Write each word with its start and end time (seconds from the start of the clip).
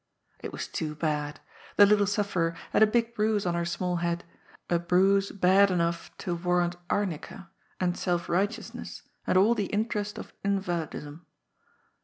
It 0.39 0.51
was 0.51 0.65
too 0.67 0.95
bad. 0.95 1.41
The 1.77 1.85
little 1.85 2.07
sufferer 2.07 2.55
had 2.71 2.81
a 2.81 2.87
big 2.87 3.13
bruise 3.13 3.45
on 3.45 3.53
her 3.53 3.65
small 3.65 3.97
head, 3.97 4.23
a 4.67 4.79
bruise 4.79 5.31
bad 5.31 5.69
enough 5.69 6.09
to 6.25 6.33
warrant 6.33 6.75
arnica, 6.89 7.51
and 7.79 7.95
self 7.95 8.27
righteousness 8.27 9.03
and 9.27 9.37
all 9.37 9.53
the 9.53 9.67
interest 9.67 10.17
of 10.17 10.33
invalidism. 10.43 11.27